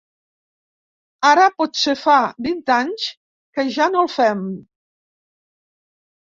[1.31, 2.17] Ara potser fa
[2.47, 3.07] vint anys
[3.59, 4.45] que ja no el fem.